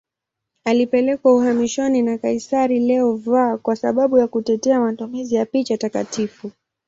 Alipelekwa 0.65 1.33
uhamishoni 1.35 2.01
na 2.01 2.17
kaisari 2.17 2.79
Leo 2.79 3.13
V 3.15 3.57
kwa 3.61 3.75
sababu 3.75 4.17
ya 4.17 4.27
kutetea 4.27 4.79
matumizi 4.79 5.35
ya 5.35 5.45
picha 5.45 5.77
takatifu. 5.77 6.51